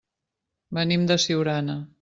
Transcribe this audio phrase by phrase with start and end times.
[0.79, 1.81] Venim de Siurana.